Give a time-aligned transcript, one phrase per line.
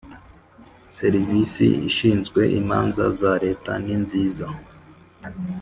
[0.97, 4.47] Serivisi ishinzwe imanza za Leta ninziza